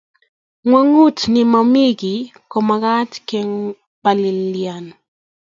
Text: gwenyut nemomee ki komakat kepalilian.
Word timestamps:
gwenyut 0.69 1.19
nemomee 1.33 1.91
ki 2.01 2.13
komakat 2.51 3.11
kepalilian. 3.27 4.85